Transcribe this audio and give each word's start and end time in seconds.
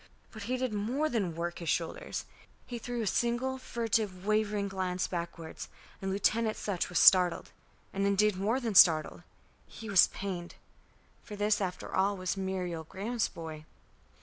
But 0.31 0.41
he 0.49 0.57
did 0.57 0.73
more 0.73 1.09
than 1.09 1.35
work 1.35 1.59
his 1.59 1.69
shoulders. 1.69 2.25
He 2.65 2.79
threw 2.79 3.03
a 3.03 3.05
single 3.05 3.59
furtive, 3.59 4.25
wavering 4.25 4.67
glance 4.67 5.05
backwards; 5.05 5.69
and 6.01 6.09
Lieutenant 6.09 6.57
Sutch 6.57 6.89
was 6.89 6.97
startled, 6.97 7.51
and 7.93 8.07
indeed 8.07 8.35
more 8.35 8.59
than 8.59 8.73
startled, 8.73 9.21
he 9.67 9.91
was 9.91 10.07
pained. 10.07 10.55
For 11.23 11.35
this 11.35 11.61
after 11.61 11.93
all 11.95 12.17
was 12.17 12.35
Muriel 12.35 12.85
Graham's 12.85 13.27
boy. 13.27 13.63